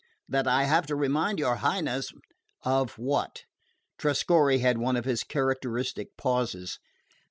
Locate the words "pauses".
6.17-6.79